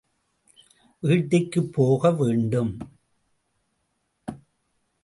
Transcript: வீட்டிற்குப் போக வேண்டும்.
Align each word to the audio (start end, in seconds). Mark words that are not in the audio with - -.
வீட்டிற்குப் 1.03 1.73
போக 1.73 2.11
வேண்டும். 2.11 2.71